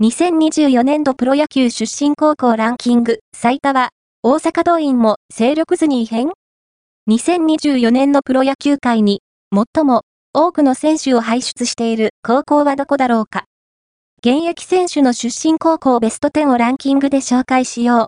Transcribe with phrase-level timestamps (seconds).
[0.00, 3.88] 2024年度プロ野球出身高校ランキング最多は、
[4.22, 6.28] 大阪桐蔭も勢力図に異変
[7.10, 9.22] ?2024 年のプロ野球界に、
[9.52, 13.46] 最も多くの選手を輩出している高校はどこだろうか？
[14.24, 18.06] 現役選手の出身高校ベスト10をランキングで紹介しよう。